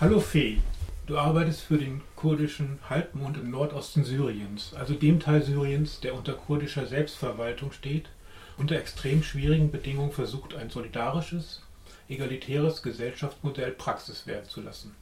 [0.00, 0.62] Hallo Fee,
[1.04, 6.32] du arbeitest für den kurdischen Halbmond im Nordosten Syriens, also dem Teil Syriens, der unter
[6.32, 8.08] kurdischer Selbstverwaltung steht,
[8.56, 11.60] unter extrem schwierigen Bedingungen versucht, ein solidarisches,
[12.08, 14.96] egalitäres Gesellschaftsmodell Praxis werden zu lassen.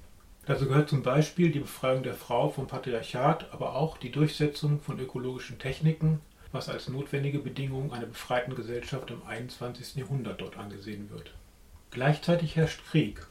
[0.47, 4.99] Dazu gehört zum Beispiel die Befreiung der Frau vom Patriarchat, aber auch die Durchsetzung von
[4.99, 6.19] ökologischen Techniken,
[6.51, 9.95] was als notwendige Bedingung einer befreiten Gesellschaft im 21.
[9.95, 11.33] Jahrhundert dort angesehen wird.
[11.93, 13.25] Gleichzeitig herrscht Krieg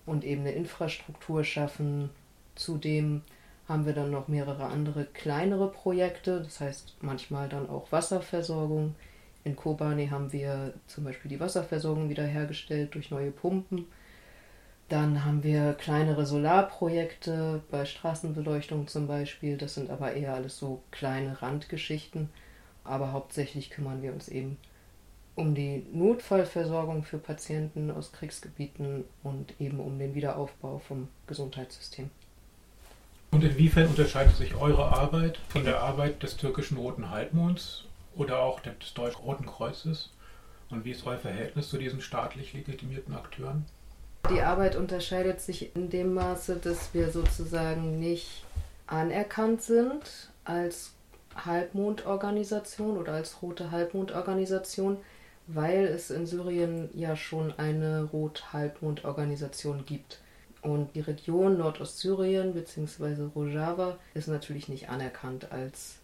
[0.06, 2.10] und eben eine Infrastruktur schaffen.
[2.56, 3.22] Zudem
[3.68, 8.96] haben wir dann noch mehrere andere kleinere Projekte, das heißt manchmal dann auch Wasserversorgung.
[9.44, 13.86] In Kobani haben wir zum Beispiel die Wasserversorgung wiederhergestellt durch neue Pumpen.
[14.94, 19.58] Dann haben wir kleinere Solarprojekte bei Straßenbeleuchtung zum Beispiel.
[19.58, 22.30] Das sind aber eher alles so kleine Randgeschichten.
[22.84, 24.60] Aber hauptsächlich kümmern wir uns eben
[25.34, 32.12] um die Notfallversorgung für Patienten aus Kriegsgebieten und eben um den Wiederaufbau vom Gesundheitssystem.
[33.32, 37.86] Und inwiefern unterscheidet sich eure Arbeit von der Arbeit des türkischen Roten Halbmonds
[38.16, 40.12] oder auch des Deutschen Roten Kreuzes?
[40.70, 43.66] Und wie ist euer Verhältnis zu diesen staatlich legitimierten Akteuren?
[44.30, 48.46] Die Arbeit unterscheidet sich in dem Maße, dass wir sozusagen nicht
[48.88, 50.94] anerkannt sind als
[51.36, 54.98] Halbmondorganisation oder als rote Halbmondorganisation,
[55.48, 60.22] weil es in Syrien ja schon eine Rot-Halbmond-Organisation gibt.
[60.62, 63.30] Und die Region Nordostsyrien bzw.
[63.36, 65.96] Rojava ist natürlich nicht anerkannt als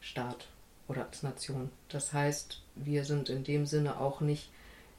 [0.00, 0.46] Staat
[0.86, 1.70] oder als Nation.
[1.88, 4.50] Das heißt, wir sind in dem Sinne auch nicht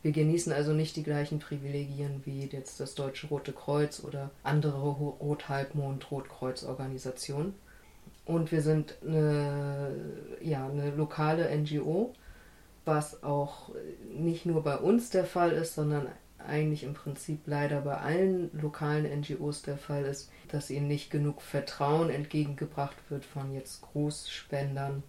[0.06, 4.78] wir genießen also nicht die gleichen Privilegien wie jetzt das Deutsche Rote Kreuz oder andere
[4.78, 7.56] Rothalbmond-Rotkreuz-Organisationen.
[8.24, 9.96] Und wir sind eine,
[10.44, 12.14] ja, eine lokale NGO,
[12.86, 13.72] was auch
[14.16, 16.06] nicht nur bei uns der Fall ist, sondern
[16.38, 21.42] eigentlich im Prinzip leider bei allen lokalen NGOs der Fall ist, dass ihnen nicht genug
[21.42, 25.02] Vertrauen entgegengebracht wird von jetzt Großspendern,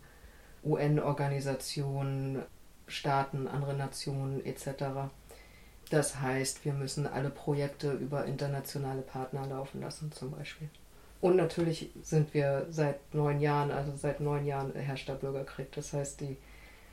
[0.64, 2.46] UN-Organisationen,
[2.86, 5.10] Staaten, andere Nationen etc.
[5.90, 10.68] Das heißt, wir müssen alle Projekte über internationale Partner laufen lassen zum Beispiel.
[11.20, 15.72] Und natürlich sind wir seit neun Jahren, also seit neun Jahren herrscht der Bürgerkrieg.
[15.72, 16.36] Das heißt, die,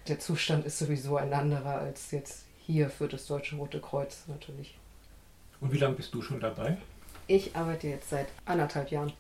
[0.08, 4.78] der Zustand ist sowieso ein anderer als jetzt hier für das Deutsche Rote Kreuz natürlich.
[5.60, 6.78] Und wie lange bist du schon dabei?
[7.28, 9.14] Ich arbeite jetzt seit anderthalb Jahren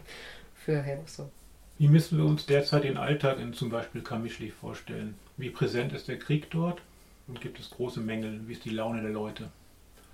[0.54, 1.30] für Helveso.
[1.76, 5.16] Wie müssen wir uns derzeit den Alltag in zum Beispiel Kamischli vorstellen?
[5.36, 6.80] Wie präsent ist der Krieg dort?
[7.26, 8.40] Und gibt es große Mängel?
[8.46, 9.50] Wie ist die Laune der Leute?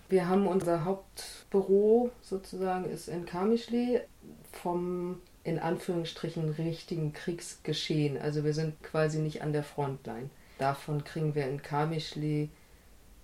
[0.08, 4.00] Wir haben unser Hauptbüro sozusagen ist in Kamischli
[4.52, 8.18] vom in Anführungsstrichen richtigen Kriegsgeschehen.
[8.18, 10.30] Also wir sind quasi nicht an der Frontline.
[10.58, 12.50] Davon kriegen wir in Kamischli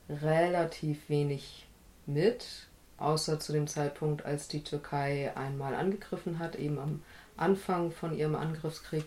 [0.09, 1.67] relativ wenig
[2.07, 2.69] mit,
[2.99, 7.03] außer zu dem Zeitpunkt, als die Türkei einmal angegriffen hat, eben am
[7.37, 9.07] Anfang von ihrem Angriffskrieg.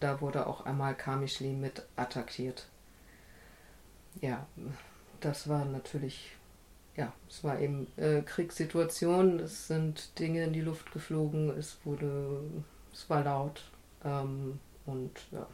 [0.00, 2.66] Da wurde auch einmal Kamischli mit attackiert.
[4.20, 4.46] Ja,
[5.20, 6.32] das war natürlich,
[6.96, 12.42] ja, es war eben äh, Kriegssituation, es sind Dinge in die Luft geflogen, es wurde,
[12.92, 13.70] es war laut
[14.04, 15.46] ähm, und ja,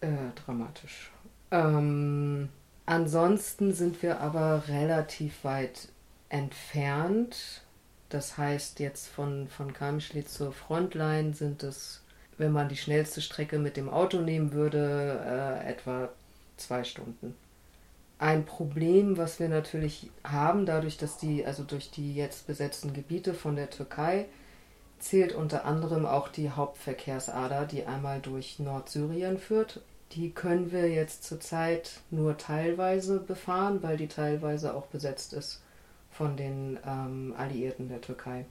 [0.00, 1.12] äh, dramatisch.
[1.50, 2.48] Ähm,
[2.86, 5.88] ansonsten sind wir aber relativ weit
[6.28, 7.62] entfernt
[8.08, 12.02] das heißt, jetzt von, von Kamschli zur Frontline sind es,
[12.38, 16.10] wenn man die schnellste Strecke mit dem Auto nehmen würde, äh, etwa
[16.56, 17.34] zwei Stunden.
[18.18, 23.34] Ein Problem, was wir natürlich haben, dadurch, dass die, also durch die jetzt besetzten Gebiete
[23.34, 24.26] von der Türkei,
[24.98, 29.82] zählt unter anderem auch die Hauptverkehrsader, die einmal durch Nordsyrien führt
[30.12, 35.60] Die können wir jetzt zurzeit nur teilweise befahren, weil die teilweise auch besetzt ist
[36.16, 38.46] von den ähm, Alliierten der Türkei.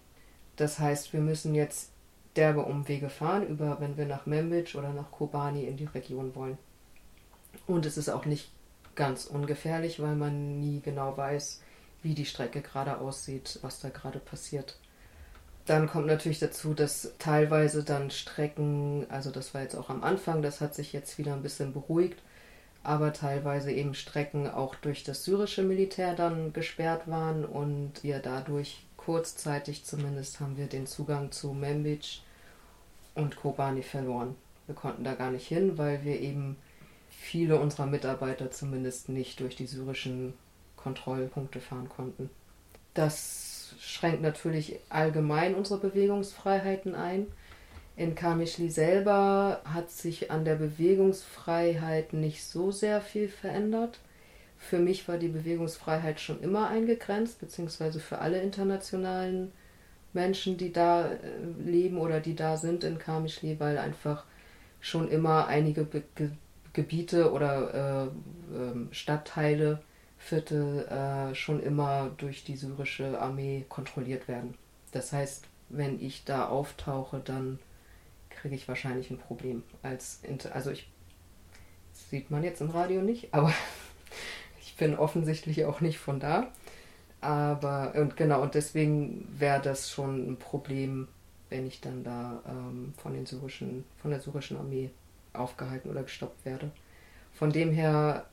[0.56, 1.92] Das heißt, wir müssen jetzt
[2.36, 6.58] derbe Umwege fahren, über wenn wir nach Membic oder nach Kobani in die Region wollen.
[7.68, 8.52] Und es ist auch nicht
[8.96, 11.62] ganz ungefährlich, weil man nie genau weiß,
[12.04, 14.78] wie die Strecke gerade aussieht, was da gerade passiert.
[15.66, 20.44] Dann kommt natürlich dazu, dass teilweise dann Strecken, also das war jetzt auch am Anfang,
[20.44, 22.22] das hat sich jetzt wieder ein bisschen beruhigt,
[22.86, 28.86] aber teilweise eben Strecken auch durch das syrische Militär dann gesperrt waren und wir dadurch
[28.98, 32.22] kurzzeitig zumindest haben wir den Zugang zu Membic
[33.16, 34.36] und Kobani verloren.
[34.68, 36.58] Wir konnten da gar nicht hin, weil wir eben
[37.10, 40.34] viele unserer Mitarbeiter zumindest nicht durch die syrischen
[40.76, 42.30] Kontrollpunkte fahren konnten.
[42.94, 47.28] Das schränkt natürlich allgemein unsere Bewegungsfreiheiten ein.
[47.98, 54.00] In Kamischli selber hat sich an der Bewegungsfreiheit nicht so sehr viel verändert.
[54.58, 59.54] Für mich war die Bewegungsfreiheit schon immer eingegrenzt, beziehungsweise für alle internationalen
[60.12, 61.18] Menschen, die da äh,
[61.64, 64.26] leben oder die da sind in Kamischli, weil einfach
[64.82, 66.32] schon immer einige Be Ge
[66.74, 69.82] Gebiete oder äh, äh, Stadtteile,
[70.18, 74.56] Viertel äh, schon immer durch die syrische Armee kontrolliert werden.
[74.92, 77.60] Das heißt, wenn ich da auftauche, dann
[78.36, 79.64] kriege ich wahrscheinlich ein Problem.
[79.82, 80.22] Als
[80.52, 80.90] also ich
[81.94, 83.54] sieht man jetzt im Radio nicht, aber
[84.62, 86.52] ich bin offensichtlich auch nicht von da.
[87.22, 91.08] Aber, und genau, und deswegen wäre das schon ein Problem,
[91.50, 94.92] wenn ich dann da ähm, von, den syrischen, von der syrischen Armee
[95.34, 96.72] aufgehalten oder gestoppt werde.
[97.34, 98.26] Von dem her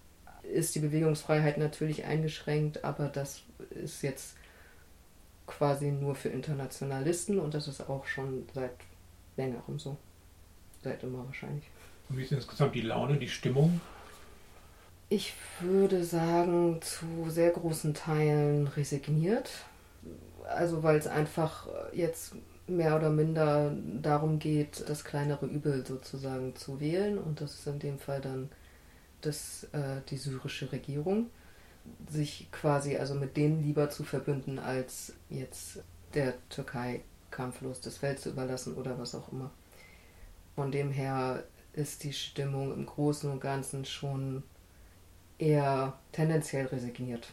[0.43, 4.37] ist die Bewegungsfreiheit natürlich eingeschränkt, aber das ist jetzt
[5.47, 8.75] quasi nur für Internationalisten und das ist auch schon seit
[9.37, 9.97] längerem so.
[10.83, 11.65] Seit immer wahrscheinlich.
[12.09, 13.81] Und wie ist insgesamt die Laune, die Stimmung
[15.13, 19.51] ich würde sagen, zu sehr großen Teilen resigniert.
[20.49, 22.35] Also weil es einfach jetzt
[22.67, 27.19] mehr oder minder darum geht, das kleinere Übel sozusagen zu wählen.
[27.19, 28.49] Und das ist in dem Fall dann
[29.21, 31.29] das, äh, die syrische Regierung.
[32.09, 35.83] Sich quasi also mit denen lieber zu verbünden, als jetzt
[36.15, 37.03] der Türkei
[37.33, 39.51] kampflos das Feld zu überlassen oder was auch immer.
[40.55, 44.43] Von dem her ist die Stimmung im Großen und Ganzen schon
[45.39, 47.29] eher tendenziell resigniert.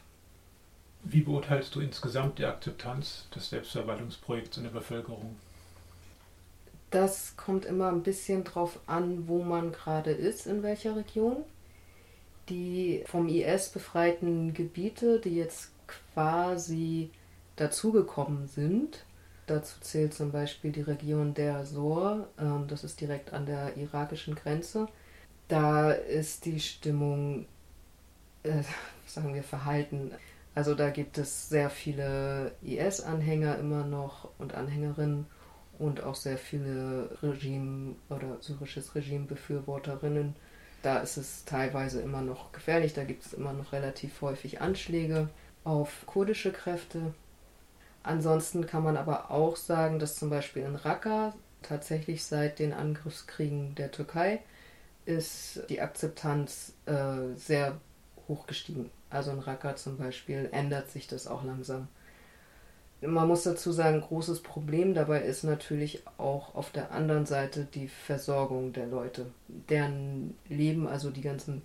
[1.03, 5.35] Wie beurteilst du insgesamt die Akzeptanz des Selbstverwaltungsprojekts in der Bevölkerung?
[6.89, 11.37] Das kommt immer ein bisschen drauf an, wo man gerade ist, in welcher Region.
[12.49, 17.11] Die vom IS befreiten Gebiete, die jetzt quasi
[17.55, 19.05] dazugekommen sind,
[19.49, 24.35] dazu zählt zum Beispiel die Region der Sor, ähm, das ist direkt an der irakischen
[24.35, 24.87] Grenze.
[25.47, 27.45] Da ist die Stimmung
[28.43, 28.63] äh,
[29.05, 30.11] sagen wir, Verhalten.
[30.55, 35.25] Also da gibt es sehr viele IS-Anhänger immer noch und Anhängerinnen
[35.77, 40.35] und auch sehr viele Regime- oder syrisches Regime-Befürworterinnen.
[40.81, 45.29] Da ist es teilweise immer noch gefährlich, da gibt es immer noch relativ häufig Anschläge
[45.63, 47.13] auf kurdische Kräfte.
[48.03, 53.75] Ansonsten kann man aber auch sagen, dass zum Beispiel in Raqqa tatsächlich seit den Angriffskriegen
[53.75, 54.39] der Türkei
[55.05, 57.77] ist die Akzeptanz äh, sehr
[58.27, 58.89] hochgestiegen.
[59.09, 61.87] Also in Raqqa zum Beispiel ändert sich das auch langsam.
[63.01, 67.87] Man muss dazu sagen, großes Problem dabei ist natürlich auch auf der anderen Seite die
[67.87, 69.27] Versorgung der Leute.
[69.47, 71.61] Deren Leben, also die ganzen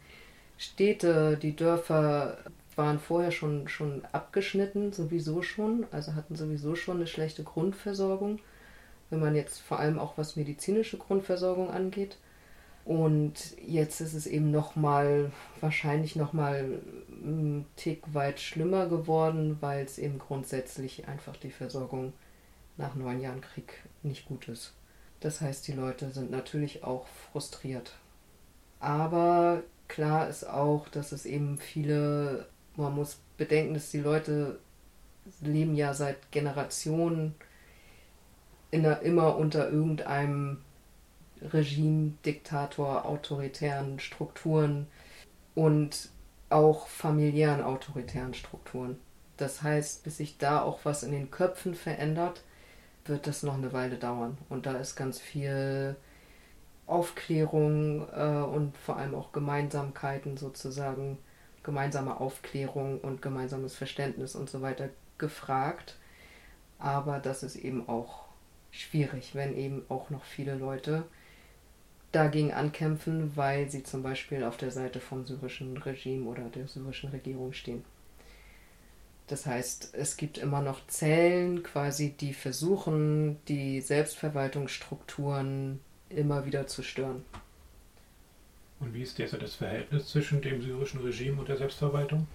[0.57, 2.39] Städte, die Dörfer
[2.77, 8.39] waren vorher schon, schon abgeschnitten, sowieso schon, also hatten sowieso schon eine schlechte Grundversorgung,
[9.11, 12.19] wenn man jetzt vor allem auch was medizinische Grundversorgung angeht.
[12.85, 19.99] Und jetzt ist es eben nochmal, wahrscheinlich nochmal ein Tick weit schlimmer geworden, weil es
[19.99, 22.13] eben grundsätzlich einfach die Versorgung
[22.77, 24.75] nach neun Jahren Krieg nicht gut ist.
[25.21, 27.95] Das heißt, die Leute sind natürlich auch frustriert.
[28.81, 34.59] Aber klar ist auch, dass es eben viele, man muss bedenken, dass die Leute
[35.41, 37.35] leben ja seit Generationen
[38.73, 40.59] der, immer unter irgendeinem
[41.41, 44.87] Regime, Diktator, autoritären Strukturen
[45.55, 46.09] und
[46.51, 48.99] auch familiären autoritären Strukturen.
[49.37, 52.43] Das heißt, bis sich da auch was in den Köpfen verändert,
[53.05, 54.39] wird das noch eine Weile dauern.
[54.49, 55.97] Und da ist ganz viel
[56.87, 61.19] Aufklärung äh, und vor allem auch Gemeinsamkeiten sozusagen,
[61.65, 65.97] gemeinsame Aufklärung und gemeinsames Verständnis und so weiter gefragt.
[66.79, 68.25] Aber das ist eben auch
[68.71, 71.05] schwierig, wenn eben auch noch viele Leute
[72.13, 77.11] dagegen ankämpfen, weil sie zum Beispiel auf der Seite vom syrischen Regime oder der syrischen
[77.11, 77.85] Regierung stehen.
[79.27, 85.81] Das heißt, es gibt immer noch Zellen, quasi, die versuchen, die Selbstverwaltungsstrukturen
[86.11, 87.25] immer wieder zu stören.
[88.81, 92.27] Und wie ist derzeit das Verhältnis zwischen dem syrischen Regime und der Selbstverwaltung?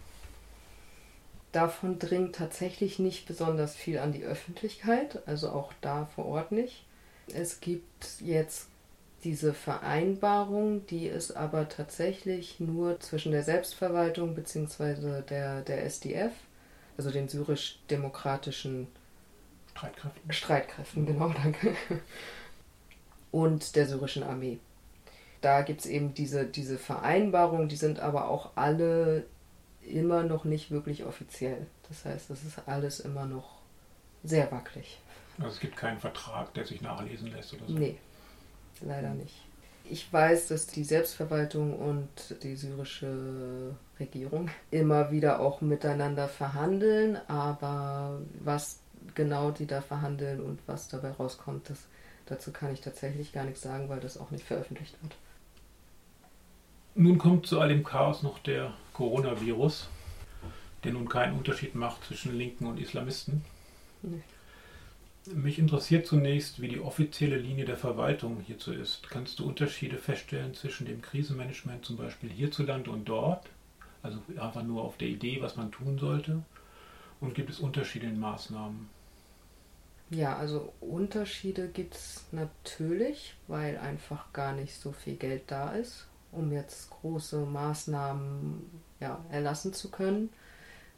[1.52, 6.86] Davon dringt tatsächlich nicht besonders viel an die Öffentlichkeit, also auch da vor Ort nicht.
[7.34, 8.68] Es gibt jetzt
[9.24, 15.22] diese Vereinbarung, die ist aber tatsächlich nur zwischen der Selbstverwaltung bzw.
[15.24, 16.32] Der, der SDF
[17.00, 18.88] also den syrisch-demokratischen
[19.72, 20.34] Streitkräften.
[20.34, 21.74] Streitkräften, genau, danke.
[23.32, 24.60] Und der syrischen Armee.
[25.42, 29.26] Da gibt es eben diese, diese Vereinbarungen, die sind aber auch alle
[29.82, 31.68] immer noch nicht wirklich offiziell.
[31.88, 33.60] Das heißt, das ist alles immer noch
[34.24, 35.00] sehr wackelig.
[35.38, 37.74] Also es gibt keinen Vertrag, der sich nachlesen lässt oder so?
[37.74, 37.98] Nee,
[38.82, 39.36] leider nicht.
[39.86, 42.10] Ich weiß, dass die Selbstverwaltung und
[42.44, 48.80] die syrische Regierung immer wieder auch miteinander verhandeln, aber was
[49.16, 51.80] genau die da verhandeln und was dabei rauskommt, das,
[52.28, 55.16] dazu kann ich tatsächlich gar nichts sagen, weil das auch nicht veröffentlicht wird.
[57.00, 59.88] Nun kommt zu all dem Chaos noch der Coronavirus,
[60.84, 63.46] der nun keinen Unterschied macht zwischen Linken und Islamisten.
[64.02, 64.22] Nee.
[65.34, 69.10] Mich interessiert zunächst, wie die offizielle Linie der Verwaltung hierzu ist.
[69.10, 73.48] Kannst du Unterschiede feststellen zwischen dem Krisenmanagement zum Beispiel hierzulande und dort?
[74.04, 76.44] Also einfach nur auf der Idee, was man tun sollte?
[77.22, 78.90] Und gibt es Unterschiede in Maßnahmen?
[80.10, 86.09] Ja, also Unterschiede gibt es natürlich, weil einfach gar nicht so viel Geld da ist,
[86.32, 90.30] um jetzt große Maßnahmen ja, erlassen zu können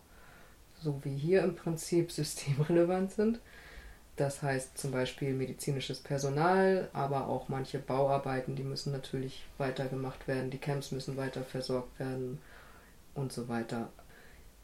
[0.79, 3.39] so wie hier im Prinzip, systemrelevant sind.
[4.17, 10.49] Das heißt zum Beispiel medizinisches Personal, aber auch manche Bauarbeiten, die müssen natürlich weitergemacht werden,
[10.49, 12.39] die Camps müssen weiter versorgt werden
[13.13, 13.89] und so weiter.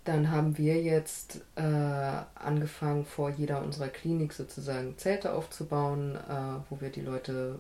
[0.06, 6.82] Dann haben wir jetzt äh, angefangen, vor jeder unserer Klinik sozusagen Zelte aufzubauen, äh, wo
[6.82, 7.60] wir die Leute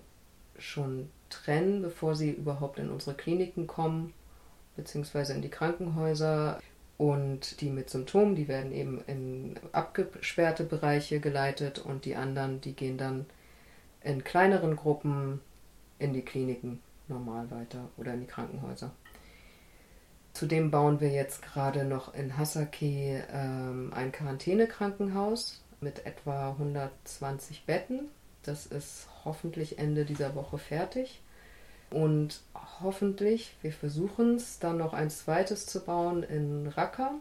[0.57, 4.13] schon trennen, bevor sie überhaupt in unsere Kliniken kommen,
[4.75, 6.59] beziehungsweise in die Krankenhäuser.
[6.97, 12.73] Und die mit Symptomen, die werden eben in abgesperrte Bereiche geleitet und die anderen, die
[12.73, 13.25] gehen dann
[14.01, 15.41] in kleineren Gruppen
[15.97, 18.91] in die Kliniken normal weiter oder in die Krankenhäuser.
[20.33, 28.09] Zudem bauen wir jetzt gerade noch in Hasake ähm, ein Quarantänekrankenhaus mit etwa 120 Betten.
[28.41, 31.21] Das ist hoffentlich Ende dieser Woche fertig.
[31.93, 32.41] Und
[32.81, 37.13] hoffentlich, wir versuchen es, dann noch ein zweites zu bauen in Raqqa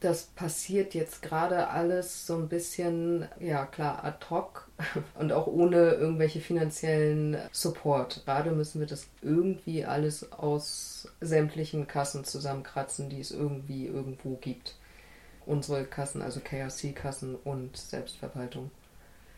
[0.00, 4.68] das passiert jetzt gerade alles so ein bisschen, ja klar, ad hoc
[5.18, 8.22] und auch ohne irgendwelche finanziellen Support.
[8.24, 14.76] Gerade müssen wir das irgendwie alles aus sämtlichen Kassen zusammenkratzen, die es irgendwie irgendwo gibt.
[15.46, 18.70] Unsere Kassen, also KRC-Kassen und Selbstverwaltung.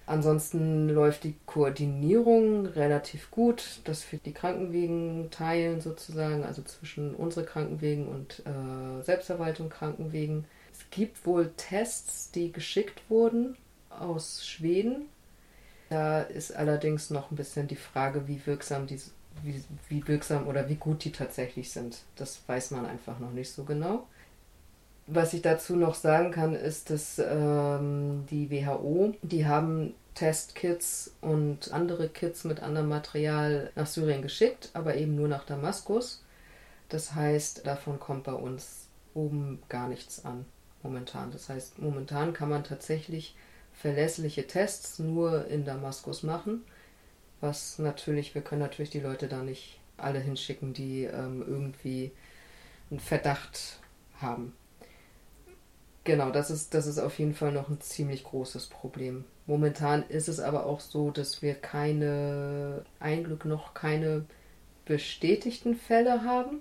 [0.07, 7.45] Ansonsten läuft die Koordinierung relativ gut, dass wir die Krankenwegen teilen sozusagen, also zwischen unsere
[7.45, 10.45] Krankenwegen und äh, Selbstverwaltung Krankenwegen.
[10.73, 13.57] Es gibt wohl Tests, die geschickt wurden
[13.91, 15.07] aus Schweden.
[15.89, 19.01] Da ist allerdings noch ein bisschen die Frage, wie wirksam die,
[19.43, 22.03] wie, wie wirksam oder wie gut die tatsächlich sind.
[22.15, 24.07] Das weiß man einfach noch nicht so genau.
[25.09, 31.73] Was ich dazu noch sagen kann, ist, dass ähm, die WHO, die haben Testkits und
[31.73, 36.25] andere Kits mit anderem Material nach Syrien geschickt, aber eben nur nach Damaskus.
[36.89, 40.45] Das heißt, davon kommt bei uns oben gar nichts an
[40.83, 41.31] momentan.
[41.31, 43.37] Das heißt, momentan kann man tatsächlich
[43.75, 46.65] verlässliche Tests nur in Damaskus machen,
[47.41, 52.13] was natürlich, wir können natürlich die Leute da nicht alle hinschicken, die ähm, irgendwie
[52.91, 53.81] einen Verdacht
[54.21, 54.55] haben.
[56.07, 59.25] Genau, das ist, das ist auf jeden Fall noch ein ziemlich großes Problem.
[59.47, 64.25] Momentan ist es aber auch so, dass wir keine, ein Glück noch keine
[64.85, 66.61] bestätigten Fälle haben.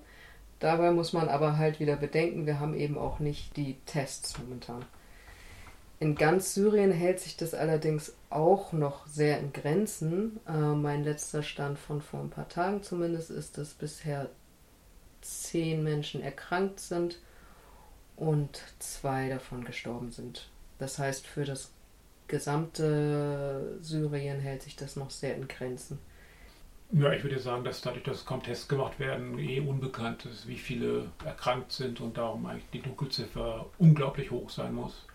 [0.58, 4.84] Dabei muss man aber halt wieder bedenken, wir haben eben auch nicht die Tests momentan.
[6.00, 10.40] In ganz Syrien hält sich das allerdings auch noch sehr in Grenzen.
[10.48, 14.28] Äh, mein letzter Stand von vor ein paar Tagen zumindest ist, dass bisher
[15.22, 17.20] zehn Menschen erkrankt sind
[18.18, 20.50] und zwei davon gestorben sind.
[20.80, 21.72] Das heißt, für das
[22.28, 26.00] gesamte Syrien hält sich das noch sehr in Grenzen.
[26.92, 30.58] Ja, ich würde sagen, dass dadurch, dass kaum Tests gemacht werden, eh unbekannt ist, wie
[30.58, 35.06] viele erkrankt sind und darum eigentlich die Dunkelziffer unglaublich hoch sein muss.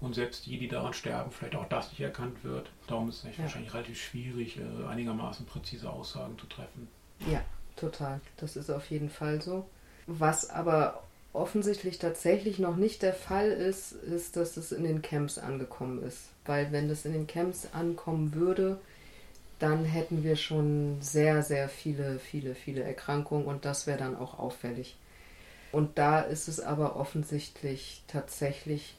[0.00, 2.70] Und selbst die, die daran sterben, vielleicht auch das nicht erkannt wird.
[2.86, 3.42] Darum ist es ja.
[3.44, 6.88] wahrscheinlich relativ schwierig, äh, einigermaßen präzise Aussagen zu treffen.
[7.30, 7.42] Ja,
[7.76, 8.20] total.
[8.38, 9.68] Das ist auf jeden Fall so.
[10.06, 15.38] Was aber offensichtlich tatsächlich noch nicht der Fall ist, ist, dass es in den Camps
[15.38, 16.30] angekommen ist.
[16.44, 18.80] Weil wenn das in den Camps ankommen würde,
[19.58, 24.38] dann hätten wir schon sehr, sehr viele, viele, viele Erkrankungen und das wäre dann auch
[24.38, 24.96] auffällig.
[25.70, 28.96] Und da ist es aber offensichtlich tatsächlich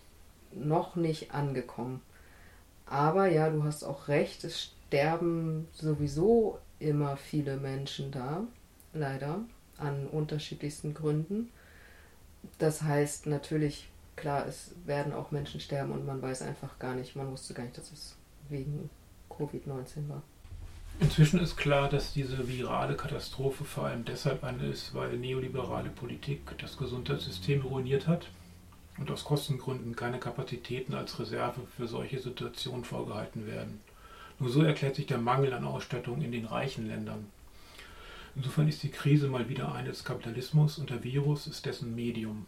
[0.53, 2.01] noch nicht angekommen.
[2.85, 8.43] Aber ja, du hast auch recht, es sterben sowieso immer viele Menschen da,
[8.93, 9.39] leider,
[9.77, 11.49] an unterschiedlichsten Gründen.
[12.57, 17.15] Das heißt natürlich, klar, es werden auch Menschen sterben und man weiß einfach gar nicht,
[17.15, 18.15] man wusste gar nicht, dass es
[18.49, 18.89] wegen
[19.29, 20.23] Covid-19 war.
[20.99, 26.41] Inzwischen ist klar, dass diese virale Katastrophe vor allem deshalb eine ist, weil neoliberale Politik
[26.59, 28.27] das Gesundheitssystem ruiniert hat
[28.97, 33.81] und aus Kostengründen keine Kapazitäten als Reserve für solche Situationen vorgehalten werden.
[34.37, 37.25] Nur so erklärt sich der Mangel an Ausstattung in den reichen Ländern.
[38.35, 42.45] Insofern ist die Krise mal wieder eine des Kapitalismus und der Virus ist dessen Medium.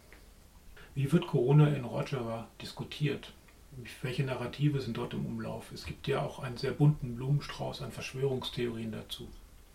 [0.94, 3.32] Wie wird Corona in Rojava diskutiert?
[4.00, 5.72] Welche Narrative sind dort im Umlauf?
[5.72, 9.28] Es gibt ja auch einen sehr bunten Blumenstrauß an Verschwörungstheorien dazu.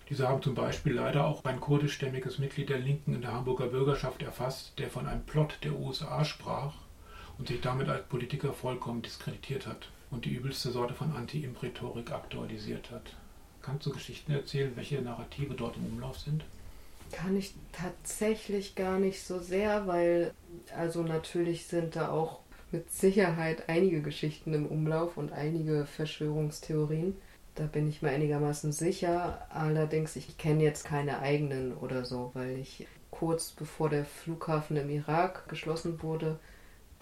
[0.10, 4.24] Diese haben zum Beispiel leider auch ein kurdischstämmiges Mitglied der Linken in der Hamburger Bürgerschaft
[4.24, 6.74] erfasst, der von einem Plot der USA sprach
[7.38, 12.90] und sich damit als Politiker vollkommen diskreditiert hat und die übelste Sorte von Anti-Imp-Rhetorik aktualisiert
[12.90, 13.16] hat.
[13.70, 16.44] Kannst du Geschichten erzählen, welche Narrative dort im Umlauf sind?
[17.12, 20.34] Kann ich tatsächlich gar nicht so sehr, weil
[20.76, 22.40] also natürlich sind da auch
[22.72, 27.16] mit Sicherheit einige Geschichten im Umlauf und einige Verschwörungstheorien.
[27.54, 29.46] Da bin ich mir einigermaßen sicher.
[29.52, 34.90] Allerdings, ich kenne jetzt keine eigenen oder so, weil ich kurz bevor der Flughafen im
[34.90, 36.40] Irak geschlossen wurde,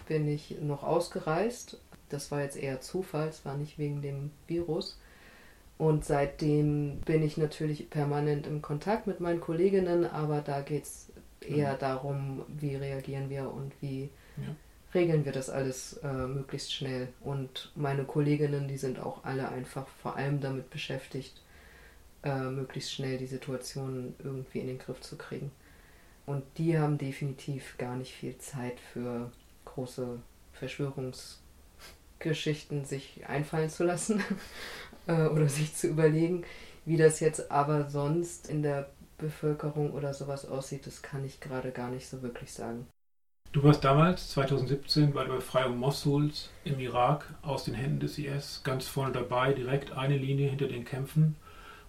[0.06, 1.80] bin ich noch ausgereist.
[2.10, 4.98] Das war jetzt eher Zufall, es war nicht wegen dem Virus.
[5.78, 11.12] Und seitdem bin ich natürlich permanent im Kontakt mit meinen Kolleginnen, aber da geht es
[11.40, 11.78] eher mhm.
[11.78, 14.54] darum, wie reagieren wir und wie ja
[14.94, 17.08] regeln wir das alles äh, möglichst schnell.
[17.20, 21.42] Und meine Kolleginnen, die sind auch alle einfach vor allem damit beschäftigt,
[22.22, 25.50] äh, möglichst schnell die Situation irgendwie in den Griff zu kriegen.
[26.26, 29.32] Und die haben definitiv gar nicht viel Zeit für
[29.64, 30.20] große
[30.52, 34.22] Verschwörungsgeschichten sich einfallen zu lassen
[35.08, 36.44] äh, oder sich zu überlegen.
[36.84, 41.72] Wie das jetzt aber sonst in der Bevölkerung oder sowas aussieht, das kann ich gerade
[41.72, 42.86] gar nicht so wirklich sagen.
[43.50, 48.60] Du warst damals, 2017, bei der Befreiung Mossuls im Irak aus den Händen des IS
[48.62, 51.34] ganz vorne dabei, direkt eine Linie hinter den Kämpfen,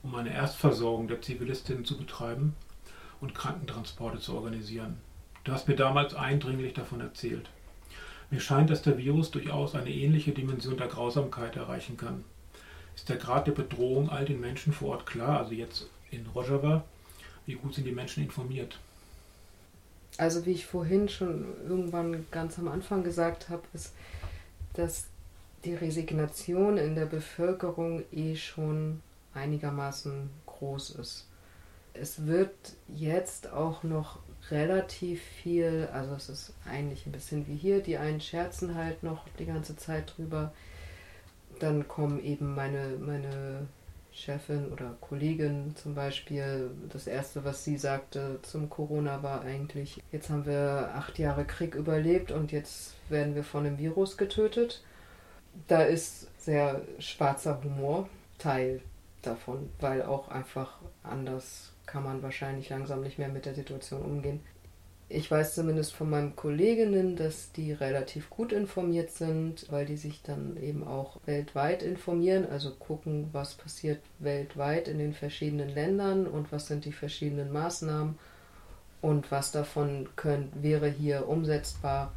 [0.01, 2.55] um eine Erstversorgung der Zivilistinnen zu betreiben
[3.19, 4.97] und Krankentransporte zu organisieren.
[5.43, 7.49] Du hast mir damals eindringlich davon erzählt.
[8.31, 12.23] Mir scheint, dass der Virus durchaus eine ähnliche Dimension der Grausamkeit erreichen kann.
[12.99, 16.83] Ist der Grad der Bedrohung all den Menschen vor Ort klar, also jetzt in Rojava?
[17.45, 18.77] Wie gut sind die Menschen informiert?
[20.19, 23.93] also wie ich vorhin schon irgendwann ganz am Anfang gesagt habe, ist,
[24.73, 25.05] dass
[25.63, 29.01] die Resignation in der Bevölkerung eh schon
[29.33, 31.25] einigermaßen groß ist.
[31.93, 32.53] Es wird
[32.87, 34.19] jetzt auch noch
[34.51, 39.25] relativ viel, also es ist eigentlich ein bisschen wie hier, die einen scherzen halt noch
[39.37, 40.51] die ganze Zeit drüber.
[41.59, 43.67] Dann kommen eben meine, meine
[44.11, 50.29] Chefin oder Kollegin zum Beispiel, das erste, was sie sagte zum Corona war eigentlich, jetzt
[50.29, 54.83] haben wir acht Jahre Krieg überlebt und jetzt werden wir von einem Virus getötet.
[55.67, 58.81] Da ist sehr schwarzer Humor Teil
[59.21, 64.41] davon, weil auch einfach anders kann man wahrscheinlich langsam nicht mehr mit der Situation umgehen
[65.11, 70.21] ich weiß zumindest von meinen Kolleginnen, dass die relativ gut informiert sind, weil die sich
[70.21, 76.51] dann eben auch weltweit informieren, also gucken, was passiert weltweit in den verschiedenen Ländern und
[76.51, 78.19] was sind die verschiedenen Maßnahmen
[79.01, 82.13] und was davon könnt, wäre hier umsetzbar.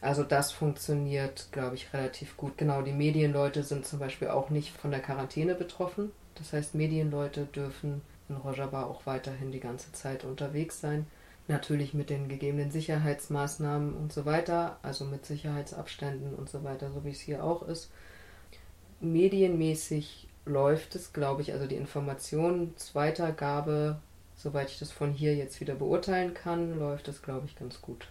[0.00, 2.56] Also das funktioniert, glaube ich, relativ gut.
[2.56, 6.12] Genau, die Medienleute sind zum Beispiel auch nicht von der Quarantäne betroffen.
[6.36, 11.06] Das heißt, Medienleute dürfen in Rojava auch weiterhin die ganze Zeit unterwegs sein
[11.50, 17.04] Natürlich mit den gegebenen Sicherheitsmaßnahmen und so weiter, also mit Sicherheitsabständen und so weiter, so
[17.04, 17.90] wie es hier auch ist.
[19.00, 23.98] Medienmäßig läuft es, glaube ich, also die Informationsweitergabe,
[24.36, 28.06] soweit ich das von hier jetzt wieder beurteilen kann, läuft es, glaube ich, ganz gut.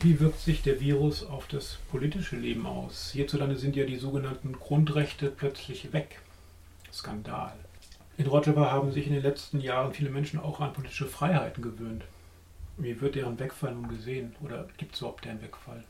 [0.00, 3.12] Wie wirkt sich der Virus auf das politische Leben aus?
[3.12, 6.20] Hierzulande sind ja die sogenannten Grundrechte plötzlich weg.
[6.92, 7.54] Skandal.
[8.18, 12.04] In Rojava haben sich in den letzten Jahren viele Menschen auch an politische Freiheiten gewöhnt.
[12.76, 14.34] Wie wird deren Wegfall nun gesehen?
[14.42, 15.82] Oder gibt es überhaupt einen Wegfall?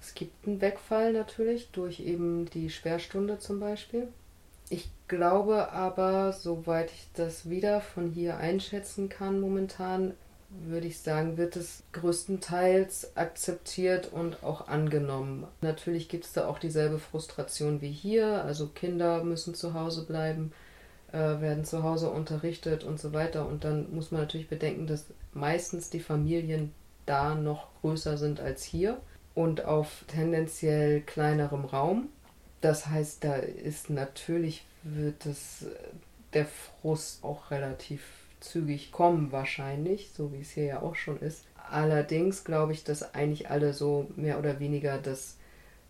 [0.00, 4.08] Es gibt einen Wegfall natürlich durch eben die Sperrstunde zum Beispiel.
[4.68, 10.14] Ich glaube aber, soweit ich das wieder von hier einschätzen kann momentan,
[10.48, 15.46] würde ich sagen, wird es größtenteils akzeptiert und auch angenommen.
[15.60, 18.44] Natürlich gibt es da auch dieselbe Frustration wie hier.
[18.44, 20.52] Also Kinder müssen zu Hause bleiben,
[21.12, 23.46] äh, werden zu Hause unterrichtet und so weiter.
[23.46, 26.72] Und dann muss man natürlich bedenken, dass meistens die Familien
[27.06, 29.00] da noch größer sind als hier
[29.34, 32.08] und auf tendenziell kleinerem Raum.
[32.60, 35.66] Das heißt, da ist natürlich, wird es
[36.32, 38.02] der Frust auch relativ
[38.40, 41.44] zügig kommen wahrscheinlich, so wie es hier ja auch schon ist.
[41.70, 45.36] Allerdings glaube ich, dass eigentlich alle so mehr oder weniger das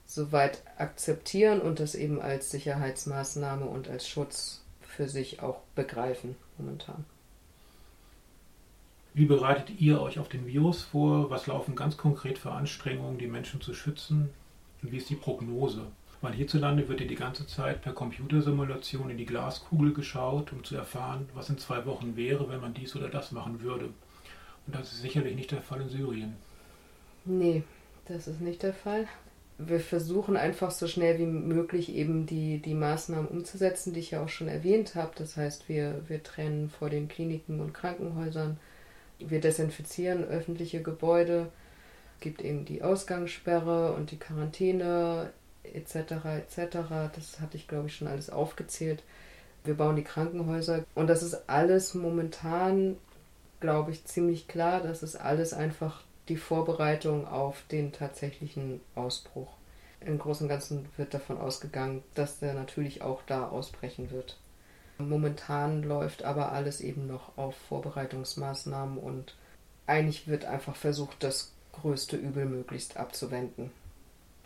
[0.07, 4.62] soweit akzeptieren und das eben als Sicherheitsmaßnahme und als Schutz
[4.97, 7.05] für sich auch begreifen momentan.
[9.15, 11.29] Wie bereitet ihr euch auf den Virus vor?
[11.31, 14.31] Was laufen ganz konkret für Anstrengungen, die Menschen zu schützen?
[14.83, 15.87] Und wie ist die Prognose?
[16.23, 20.77] Weil hierzulande wird ja die ganze Zeit per Computersimulation in die Glaskugel geschaut, um zu
[20.77, 23.87] erfahren, was in zwei Wochen wäre, wenn man dies oder das machen würde.
[24.67, 26.37] Und das ist sicherlich nicht der Fall in Syrien.
[27.25, 27.65] Nee,
[28.07, 29.09] das ist nicht der Fall.
[29.59, 34.25] Wir versuchen einfach so schnell wie möglich eben die, die Maßnahmen umzusetzen, die ich ja
[34.25, 35.12] auch schon erwähnt habe.
[35.17, 38.59] Das heißt, wir, wir trennen vor den Kliniken und Krankenhäusern
[39.29, 41.51] wir desinfizieren öffentliche Gebäude,
[42.21, 45.33] gibt eben die Ausgangssperre und die Quarantäne
[45.65, 45.95] etc.
[46.38, 46.77] etc.
[47.15, 49.03] Das hatte ich, glaube ich, schon alles aufgezählt.
[49.65, 52.97] Wir bauen die Krankenhäuser und das ist alles momentan,
[53.61, 54.81] glaube ich, ziemlich klar.
[54.81, 59.53] Das ist alles einfach die Vorbereitung auf den tatsächlichen Ausbruch.
[60.01, 64.39] Im Großen und Ganzen wird davon ausgegangen, dass der natürlich auch da ausbrechen wird.
[64.99, 69.35] Momentan läuft aber alles eben noch auf Vorbereitungsmaßnahmen und
[69.87, 73.71] eigentlich wird einfach versucht, das größte Übel möglichst abzuwenden.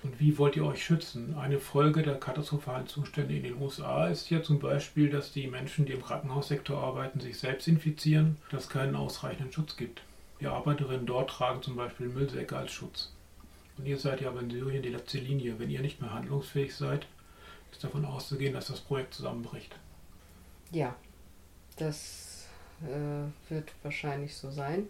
[0.03, 1.37] Und wie wollt ihr euch schützen?
[1.37, 5.87] Eine Folge der katastrophalen Zustände in den USA ist ja zum Beispiel, dass die Menschen,
[5.87, 10.03] die im Krankenhaussektor arbeiten, sich selbst infizieren, dass es keinen ausreichenden Schutz gibt.
[10.41, 13.13] Die Arbeiterinnen dort tragen zum Beispiel Müllsäcke als Schutz.
[13.79, 15.59] Und ihr seid ja aber in Syrien die letzte Linie.
[15.59, 17.07] Wenn ihr nicht mehr handlungsfähig seid,
[17.73, 19.75] ist davon auszugehen, dass das Projekt zusammenbricht.
[20.71, 20.95] Ja,
[21.77, 22.47] das
[22.83, 24.89] äh, wird wahrscheinlich so sein.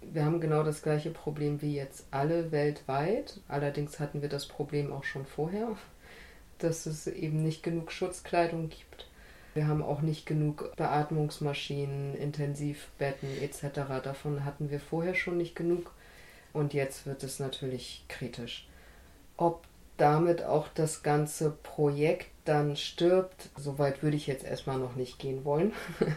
[0.00, 3.40] Wir haben genau das gleiche Problem wie jetzt alle weltweit.
[3.48, 5.76] Allerdings hatten wir das Problem auch schon vorher,
[6.58, 9.08] dass es eben nicht genug Schutzkleidung gibt.
[9.56, 14.02] Wir haben auch nicht genug Beatmungsmaschinen, Intensivbetten etc.
[14.04, 15.92] Davon hatten wir vorher schon nicht genug.
[16.52, 18.68] Und jetzt wird es natürlich kritisch.
[19.38, 19.66] Ob
[19.96, 25.46] damit auch das ganze Projekt dann stirbt, soweit würde ich jetzt erstmal noch nicht gehen
[25.46, 25.72] wollen.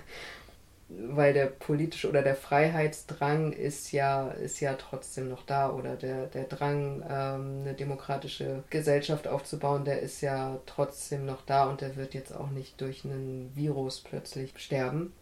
[0.89, 6.25] Weil der politische oder der Freiheitsdrang ist ja, ist ja trotzdem noch da oder der,
[6.25, 11.95] der Drang, ähm, eine demokratische Gesellschaft aufzubauen, der ist ja trotzdem noch da und der
[11.95, 15.13] wird jetzt auch nicht durch einen Virus plötzlich sterben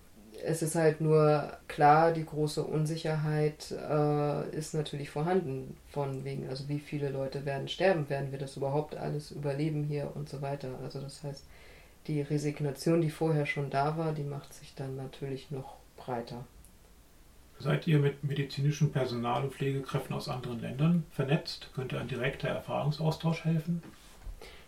[0.43, 6.67] es ist halt nur klar, die große Unsicherheit äh, ist natürlich vorhanden, von wegen, also
[6.69, 10.69] wie viele Leute werden sterben, werden wir das überhaupt alles überleben hier und so weiter.
[10.83, 11.45] Also das heißt,
[12.07, 16.45] die Resignation, die vorher schon da war, die macht sich dann natürlich noch breiter.
[17.59, 21.71] Seid ihr mit medizinischem Personal und Pflegekräften aus anderen Ländern vernetzt?
[21.73, 23.81] Könnte ein direkter Erfahrungsaustausch helfen?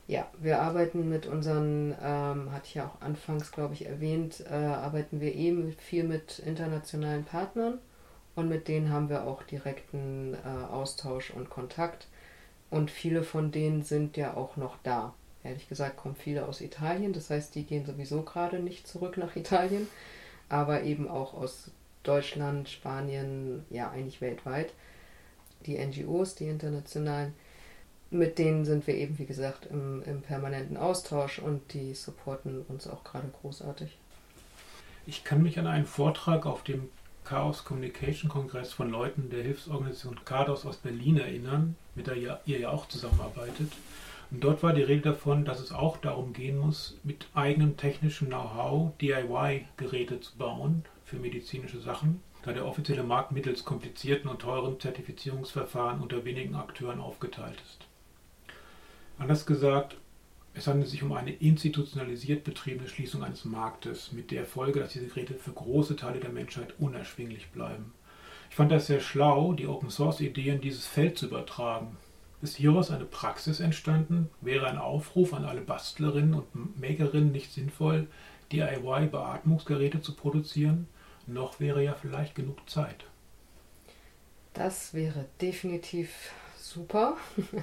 [0.08, 4.56] Ja, wir arbeiten mit unseren, ähm, hatte ich ja auch anfangs, glaube ich, erwähnt, äh,
[4.56, 7.78] arbeiten wir eben viel mit internationalen Partnern
[8.36, 12.08] und mit denen haben wir auch direkten äh, Austausch und Kontakt.
[12.72, 15.14] Und viele von denen sind ja auch noch da.
[15.44, 19.36] Ehrlich gesagt kommen viele aus Italien, das heißt, die gehen sowieso gerade nicht zurück nach
[19.36, 19.88] Italien,
[20.50, 21.72] aber eben auch aus
[22.04, 24.74] Deutschland, Spanien, ja eigentlich weltweit.
[25.66, 27.34] Die NGOs, die internationalen,
[28.12, 32.88] mit denen sind wir eben, wie gesagt, im, im permanenten Austausch und die supporten uns
[32.88, 33.98] auch gerade großartig.
[35.06, 36.90] Ich kann mich an einen Vortrag auf dem
[37.24, 42.60] Chaos Communication Kongress von Leuten der Hilfsorganisation CADOS aus Berlin erinnern, mit der ihr, ihr
[42.60, 43.72] ja auch zusammenarbeitet.
[44.32, 48.28] Und dort war die Rede davon, dass es auch darum gehen muss, mit eigenem technischem
[48.28, 54.80] Know-how DIY-Geräte zu bauen für medizinische Sachen, da der offizielle Markt mittels komplizierten und teuren
[54.80, 57.88] Zertifizierungsverfahren unter wenigen Akteuren aufgeteilt ist.
[59.18, 59.98] Anders gesagt,
[60.54, 65.08] es handelt sich um eine institutionalisiert betriebene Schließung eines Marktes mit der Folge, dass diese
[65.08, 67.94] Geräte für große Teile der Menschheit unerschwinglich bleiben.
[68.50, 71.98] Ich fand das sehr schlau, die Open Source Idee in dieses Feld zu übertragen.
[72.42, 74.30] Ist hieraus eine Praxis entstanden?
[74.40, 78.08] Wäre ein Aufruf an alle Bastlerinnen und Makerinnen nicht sinnvoll,
[78.52, 80.88] DIY-Beatmungsgeräte zu produzieren,
[81.28, 83.06] noch wäre ja vielleicht genug Zeit.
[84.54, 87.18] Das wäre definitiv super.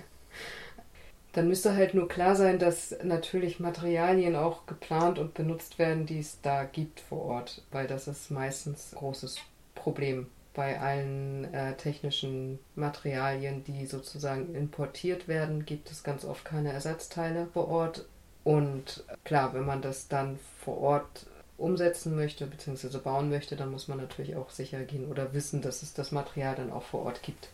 [1.33, 6.19] Dann müsste halt nur klar sein, dass natürlich Materialien auch geplant und benutzt werden, die
[6.19, 9.39] es da gibt vor Ort, weil das ist meistens ein großes
[9.75, 16.73] Problem bei allen äh, technischen Materialien, die sozusagen importiert werden, gibt es ganz oft keine
[16.73, 18.07] Ersatzteile vor Ort.
[18.43, 21.27] Und klar, wenn man das dann vor Ort
[21.59, 22.99] umsetzen möchte bzw.
[22.99, 26.55] bauen möchte, dann muss man natürlich auch sicher gehen oder wissen, dass es das Material
[26.57, 27.51] dann auch vor Ort gibt.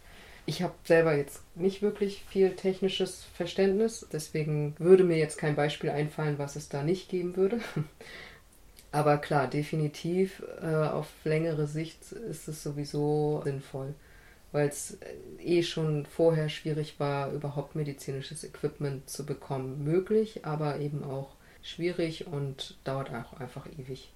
[0.46, 5.90] Ich habe selber jetzt nicht wirklich viel technisches Verständnis, deswegen würde mir jetzt kein Beispiel
[5.90, 7.60] einfallen, was es da nicht geben würde.
[8.92, 13.94] Aber klar, definitiv äh, auf längere Sicht ist es sowieso sinnvoll,
[14.52, 14.98] weil es
[15.38, 19.82] eh schon vorher schwierig war, überhaupt medizinisches Equipment zu bekommen.
[19.82, 24.12] Möglich, aber eben auch schwierig und dauert auch einfach ewig.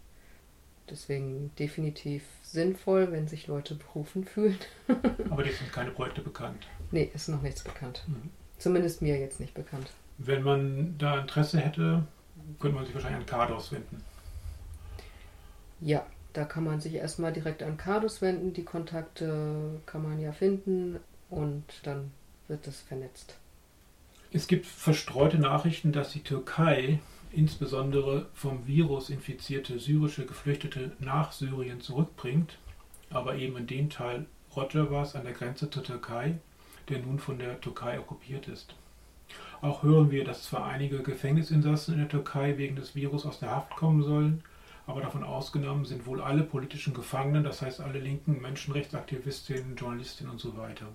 [0.90, 4.56] Deswegen definitiv sinnvoll, wenn sich Leute berufen fühlen.
[5.30, 6.68] Aber dir sind keine Projekte bekannt.
[6.92, 8.04] Nee, ist noch nichts bekannt.
[8.06, 8.30] Mhm.
[8.58, 9.90] Zumindest mir jetzt nicht bekannt.
[10.18, 12.06] Wenn man da Interesse hätte,
[12.60, 14.00] könnte man sich wahrscheinlich an Cardos wenden.
[15.80, 18.52] Ja, da kann man sich erstmal direkt an Cardos wenden.
[18.52, 20.98] Die Kontakte kann man ja finden
[21.30, 22.10] und dann
[22.48, 23.36] wird es vernetzt.
[24.32, 26.98] Es gibt verstreute Nachrichten, dass die Türkei
[27.32, 32.58] insbesondere vom Virus infizierte syrische Geflüchtete nach Syrien zurückbringt,
[33.10, 36.38] aber eben in den Teil Rojavas an der Grenze zur Türkei,
[36.88, 38.74] der nun von der Türkei okkupiert ist.
[39.60, 43.50] Auch hören wir, dass zwar einige Gefängnisinsassen in der Türkei wegen des Virus aus der
[43.50, 44.42] Haft kommen sollen,
[44.86, 50.40] aber davon ausgenommen sind wohl alle politischen Gefangenen, das heißt alle linken Menschenrechtsaktivistinnen, Journalistinnen und
[50.40, 50.86] so weiter.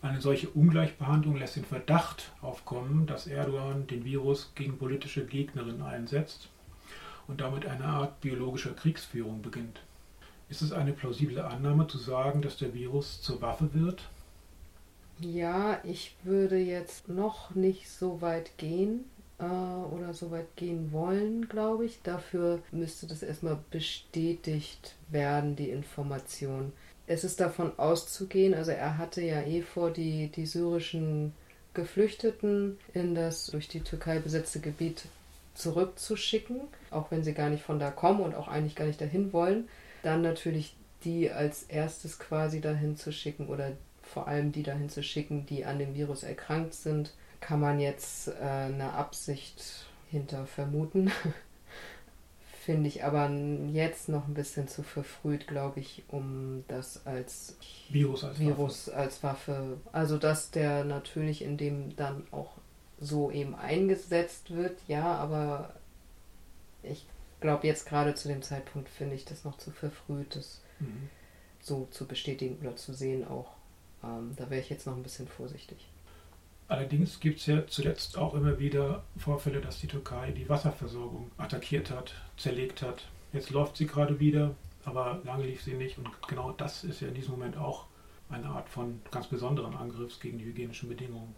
[0.00, 6.48] Eine solche Ungleichbehandlung lässt den Verdacht aufkommen, dass Erdogan den Virus gegen politische Gegnerinnen einsetzt
[7.26, 9.80] und damit eine Art biologischer Kriegsführung beginnt.
[10.48, 14.08] Ist es eine plausible Annahme zu sagen, dass der Virus zur Waffe wird?
[15.20, 19.04] Ja, ich würde jetzt noch nicht so weit gehen
[19.38, 22.00] äh, oder so weit gehen wollen, glaube ich.
[22.02, 26.72] Dafür müsste das erstmal bestätigt werden, die Information
[27.08, 31.32] es ist davon auszugehen, also er hatte ja eh vor, die, die syrischen
[31.72, 35.04] Geflüchteten in das durch die Türkei besetzte Gebiet
[35.54, 39.32] zurückzuschicken, auch wenn sie gar nicht von da kommen und auch eigentlich gar nicht dahin
[39.32, 39.68] wollen.
[40.02, 43.72] Dann natürlich die als erstes quasi dahin zu schicken oder
[44.02, 48.28] vor allem die dahin zu schicken, die an dem Virus erkrankt sind, kann man jetzt
[48.28, 51.10] äh, eine Absicht hinter vermuten.
[52.64, 57.56] Finde ich aber jetzt noch ein bisschen zu verfrüht, glaube ich, um das als
[57.88, 58.98] Virus, als, Virus Waffe.
[58.98, 59.76] als Waffe.
[59.92, 62.50] Also, dass der natürlich in dem dann auch
[63.00, 65.72] so eben eingesetzt wird, ja, aber
[66.82, 67.06] ich
[67.40, 71.08] glaube, jetzt gerade zu dem Zeitpunkt finde ich das noch zu verfrüht, das mhm.
[71.60, 73.52] so zu bestätigen oder zu sehen auch.
[74.02, 75.88] Ähm, da wäre ich jetzt noch ein bisschen vorsichtig.
[76.68, 81.90] Allerdings gibt es ja zuletzt auch immer wieder Vorfälle, dass die Türkei die Wasserversorgung attackiert
[81.90, 83.08] hat, zerlegt hat.
[83.32, 84.54] Jetzt läuft sie gerade wieder,
[84.84, 85.96] aber lange lief sie nicht.
[85.96, 87.86] Und genau das ist ja in diesem Moment auch
[88.28, 91.34] eine Art von ganz besonderen Angriffs gegen die hygienischen Bedingungen.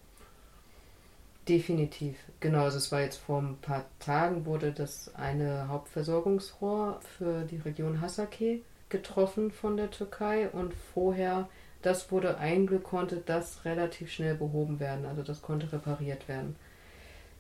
[1.49, 2.65] Definitiv, genau.
[2.65, 8.01] Also es war jetzt vor ein paar Tagen wurde das eine Hauptversorgungsrohr für die Region
[8.01, 11.49] Hasake getroffen von der Türkei und vorher
[11.83, 16.57] das wurde ein Glück konnte das relativ schnell behoben werden, also das konnte repariert werden.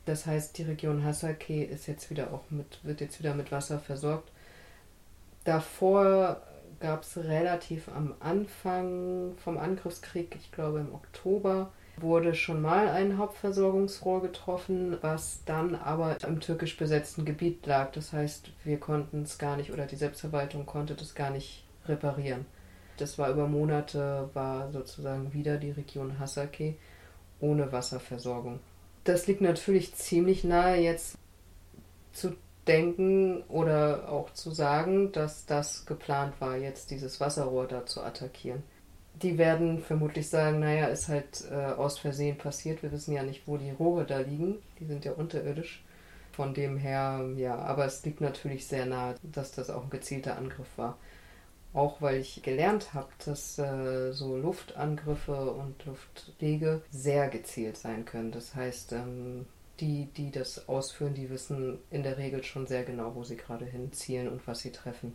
[0.07, 3.79] Das heißt, die Region Hasake ist jetzt wieder auch mit, wird jetzt wieder mit Wasser
[3.79, 4.31] versorgt.
[5.44, 6.40] Davor
[6.81, 13.18] gab es relativ am Anfang vom Angriffskrieg, ich glaube im Oktober, wurde schon mal ein
[13.18, 17.92] Hauptversorgungsrohr getroffen, was dann aber im türkisch besetzten Gebiet lag.
[17.92, 22.46] Das heißt, wir konnten es gar nicht oder die Selbstverwaltung konnte das gar nicht reparieren
[23.01, 26.75] das war über Monate, war sozusagen wieder die Region Hasake
[27.41, 28.61] ohne Wasserversorgung.
[29.05, 31.17] Das liegt natürlich ziemlich nahe jetzt
[32.13, 32.35] zu
[32.67, 38.63] denken oder auch zu sagen, dass das geplant war, jetzt dieses Wasserrohr da zu attackieren.
[39.23, 42.83] Die werden vermutlich sagen, naja, ist halt äh, aus Versehen passiert.
[42.83, 44.59] Wir wissen ja nicht, wo die Rohre da liegen.
[44.79, 45.85] Die sind ja unterirdisch.
[46.33, 50.39] Von dem her, ja, aber es liegt natürlich sehr nahe, dass das auch ein gezielter
[50.39, 50.97] Angriff war.
[51.73, 58.33] Auch weil ich gelernt habe, dass äh, so Luftangriffe und Luftwege sehr gezielt sein können.
[58.33, 59.47] Das heißt, ähm,
[59.79, 63.65] die, die das ausführen, die wissen in der Regel schon sehr genau, wo sie gerade
[63.65, 65.15] hinzielen und was sie treffen.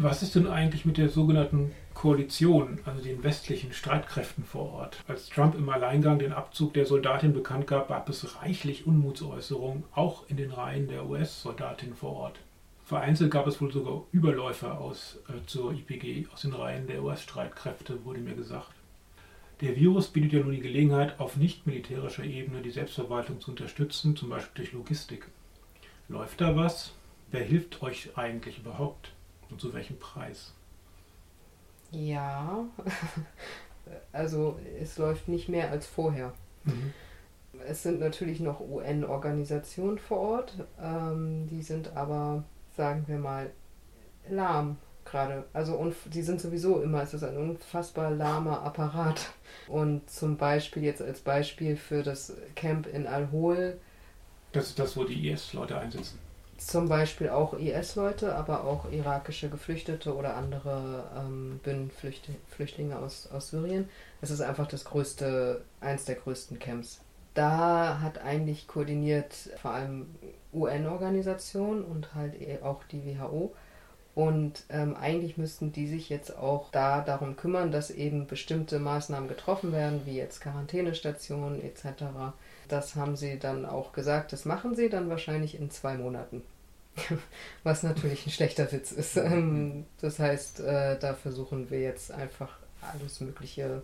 [0.00, 5.02] Was ist denn eigentlich mit der sogenannten Koalition, also den westlichen Streitkräften vor Ort?
[5.08, 10.22] Als Trump im Alleingang den Abzug der Soldatin bekannt gab, gab es reichlich Unmutsäußerungen, auch
[10.28, 12.38] in den Reihen der US-Soldatin vor Ort.
[12.88, 18.02] Vereinzelt gab es wohl sogar Überläufer aus, äh, zur IPG aus den Reihen der US-Streitkräfte,
[18.06, 18.72] wurde mir gesagt.
[19.60, 24.16] Der Virus bietet ja nun die Gelegenheit, auf nicht militärischer Ebene die Selbstverwaltung zu unterstützen,
[24.16, 25.28] zum Beispiel durch Logistik.
[26.08, 26.94] Läuft da was?
[27.30, 29.12] Wer hilft euch eigentlich überhaupt?
[29.50, 30.54] Und zu welchem Preis?
[31.90, 32.64] Ja,
[34.12, 36.32] also es läuft nicht mehr als vorher.
[36.64, 36.94] Mhm.
[37.66, 42.44] Es sind natürlich noch UN-Organisationen vor Ort, ähm, die sind aber,
[42.78, 43.50] sagen wir mal,
[44.30, 45.44] lahm gerade.
[45.52, 49.32] Also und die sind sowieso immer, es ist ein unfassbar lahmer Apparat.
[49.66, 53.78] Und zum Beispiel jetzt als Beispiel für das Camp in Al-Hol.
[54.52, 56.18] Das ist das, wo die IS-Leute einsetzen
[56.58, 63.88] zum Beispiel auch IS-Leute, aber auch irakische Geflüchtete oder andere ähm, Binnenflüchtlinge aus, aus Syrien.
[64.20, 67.00] Es ist einfach das größte, eins der größten Camps.
[67.34, 70.06] Da hat eigentlich koordiniert vor allem
[70.52, 73.54] UN-Organisationen und halt e, auch die WHO.
[74.14, 79.28] Und ähm, eigentlich müssten die sich jetzt auch da darum kümmern, dass eben bestimmte Maßnahmen
[79.28, 82.04] getroffen werden, wie jetzt Quarantänestationen etc.
[82.66, 86.42] Das haben sie dann auch gesagt, das machen sie dann wahrscheinlich in zwei Monaten.
[87.62, 89.16] Was natürlich ein schlechter Witz ist.
[89.16, 93.82] Ähm, das heißt, äh, da versuchen wir jetzt einfach alles Mögliche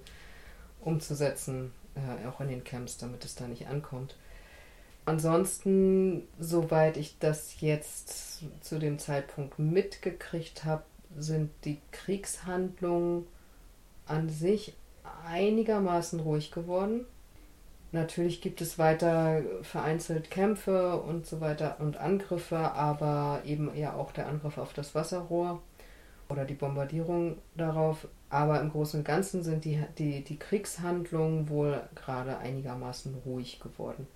[0.80, 4.16] umzusetzen, äh, auch in den Camps, damit es da nicht ankommt.
[5.06, 10.84] Ansonsten, soweit ich das jetzt zu dem Zeitpunkt mitgekriegt habe,
[11.16, 13.26] sind die Kriegshandlungen
[14.06, 14.74] an sich
[15.26, 17.04] einigermaßen ruhig geworden.
[17.92, 24.10] Natürlich gibt es weiter vereinzelt Kämpfe und so weiter und Angriffe, aber eben ja auch
[24.10, 25.62] der Angriff auf das Wasserrohr
[26.28, 28.08] oder die Bombardierung darauf.
[28.30, 34.08] Aber im Großen und Ganzen sind die, die, die Kriegshandlungen wohl gerade einigermaßen ruhig geworden.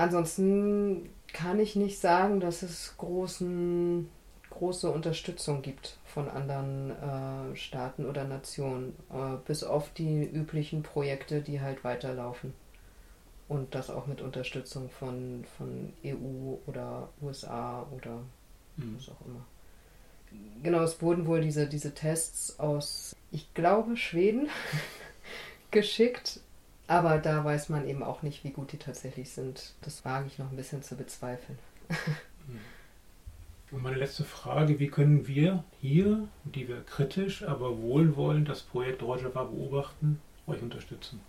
[0.00, 4.08] Ansonsten kann ich nicht sagen, dass es großen
[4.48, 11.42] große Unterstützung gibt von anderen äh, Staaten oder Nationen, äh, bis auf die üblichen Projekte,
[11.42, 12.54] die halt weiterlaufen.
[13.46, 18.22] Und das auch mit Unterstützung von, von EU oder USA oder
[18.76, 18.96] mhm.
[18.96, 19.44] was auch immer.
[20.62, 24.48] Genau, es wurden wohl diese, diese Tests aus, ich glaube, Schweden
[25.70, 26.40] geschickt,
[26.90, 29.74] aber da weiß man eben auch nicht, wie gut die tatsächlich sind.
[29.82, 31.56] Das wage ich noch ein bisschen zu bezweifeln.
[33.70, 39.04] Und meine letzte Frage, wie können wir hier, die wir kritisch, aber wohlwollend das Projekt
[39.04, 41.20] Rojava beobachten, euch unterstützen?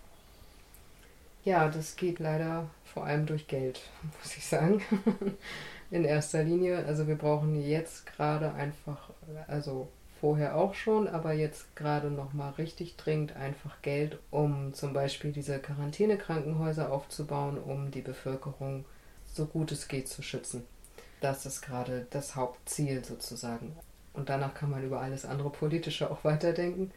[1.46, 3.82] Ja, das geht leider vor allem durch Geld,
[4.20, 4.82] muss ich sagen.
[5.92, 6.84] In erster Linie.
[6.88, 9.12] Also wir brauchen jetzt gerade einfach,
[9.46, 9.90] also
[10.22, 15.60] vorher auch schon, aber jetzt gerade nochmal richtig dringend einfach Geld, um zum Beispiel diese
[15.60, 18.86] Quarantänekrankenhäuser aufzubauen, um die Bevölkerung
[19.26, 20.64] so gut es geht zu schützen.
[21.22, 23.76] Das ist gerade das Hauptziel sozusagen.
[24.14, 26.92] Und danach kann man über alles andere Politische auch weiterdenken.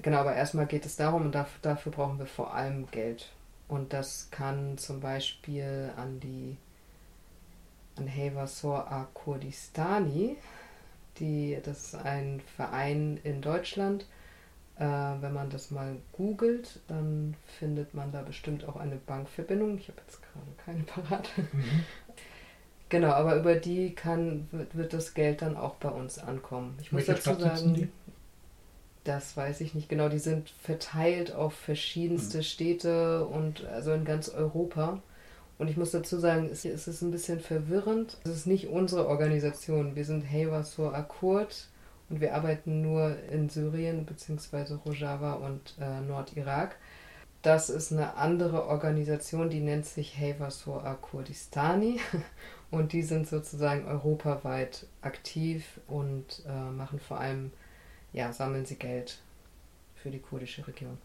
[0.00, 3.28] Genau, aber erstmal geht es darum, und dafür, brauchen wir vor allem Geld.
[3.68, 6.56] Und das kann zum Beispiel an die
[7.96, 9.08] an Hevasor A.
[11.20, 14.06] Die, das ist ein Verein in Deutschland.
[14.76, 19.78] Äh, wenn man das mal googelt, dann findet man da bestimmt auch eine Bankverbindung.
[19.78, 21.28] Ich habe jetzt gerade keine parat.
[21.52, 21.84] Mhm.
[22.88, 26.78] Genau, aber über die kann, wird, wird das Geld dann auch bei uns ankommen.
[26.80, 27.90] Ich muss dazu sagen,
[29.04, 30.08] das weiß ich nicht genau.
[30.08, 32.44] Die sind verteilt auf verschiedenste hm.
[32.44, 35.02] Städte und also in ganz Europa.
[35.58, 38.16] Und ich muss dazu sagen, es, ist ein bisschen verwirrend.
[38.24, 39.96] Es ist nicht unsere Organisation.
[39.96, 41.68] Wir sind Hewasur Akkord
[42.08, 44.74] und wir arbeiten nur in Syrien bzw.
[44.86, 46.76] Rojava und äh, Nordirak.
[47.42, 52.00] Das ist eine andere Organisation, die nennt sich Hevasur Kurdistani
[52.70, 57.52] und die sind sozusagen europaweit aktiv und äh, machen vor allem,
[58.12, 59.18] ja, sammeln sie Geld
[59.94, 60.98] für die kurdische Region.